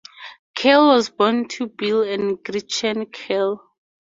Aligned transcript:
Curl 0.55 0.87
was 0.87 1.09
born 1.11 1.47
to 1.49 1.67
Bill 1.67 2.01
and 2.01 2.43
Gretchen 2.43 3.05
Curl. 3.05 3.63